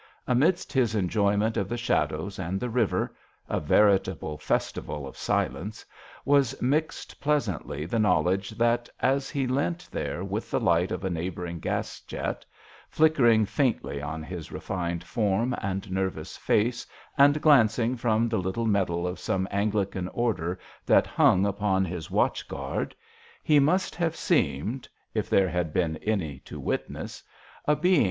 [0.25, 3.15] Amidst his enjoyment of the shadows and the river
[3.47, 5.85] a veritable festival of silence
[6.25, 11.09] was mixed pleasantly the knowledge that, as he leant there with the light of a
[11.11, 12.43] neighbouring gas jet,
[12.89, 19.05] flickering faintly on his refined form and nervous face and glancing from the little medal
[19.05, 22.95] of some Anglican order that hung upon his watch guard,
[23.43, 27.21] he must have seemed if there had been any to witness
[27.67, 27.99] a being JOHN SHERMAN.